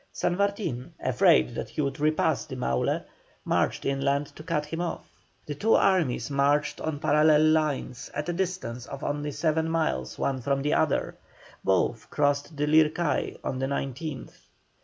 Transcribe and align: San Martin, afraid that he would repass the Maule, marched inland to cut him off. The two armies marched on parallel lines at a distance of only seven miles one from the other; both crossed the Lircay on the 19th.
San 0.11 0.35
Martin, 0.35 0.95
afraid 0.99 1.53
that 1.53 1.69
he 1.69 1.79
would 1.81 1.99
repass 1.99 2.45
the 2.45 2.55
Maule, 2.55 3.05
marched 3.45 3.85
inland 3.85 4.25
to 4.35 4.41
cut 4.41 4.65
him 4.65 4.81
off. 4.81 5.07
The 5.45 5.53
two 5.53 5.75
armies 5.75 6.31
marched 6.31 6.81
on 6.81 6.97
parallel 6.97 7.43
lines 7.43 8.09
at 8.15 8.27
a 8.27 8.33
distance 8.33 8.87
of 8.87 9.03
only 9.03 9.29
seven 9.29 9.69
miles 9.69 10.17
one 10.17 10.41
from 10.41 10.63
the 10.63 10.73
other; 10.73 11.17
both 11.63 12.09
crossed 12.09 12.57
the 12.57 12.65
Lircay 12.65 13.37
on 13.43 13.59
the 13.59 13.67
19th. 13.67 14.33